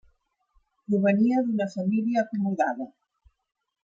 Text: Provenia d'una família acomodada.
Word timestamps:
Provenia 0.85 1.43
d'una 1.49 1.67
família 1.73 2.23
acomodada. 2.25 2.89